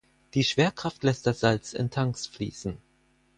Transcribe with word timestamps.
Die 0.33 0.43
Schwerkraft 0.43 1.03
lässt 1.03 1.27
das 1.27 1.41
Salz 1.41 1.73
in 1.73 1.91
Tanks 1.91 2.25
fließen. 2.25 2.75